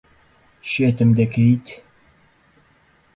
شێتم 0.71 1.09
دەکەیت. 1.19 1.65